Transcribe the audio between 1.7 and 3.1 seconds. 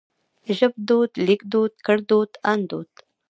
ګړدود اندود